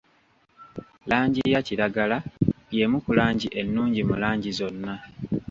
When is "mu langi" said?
4.09-4.49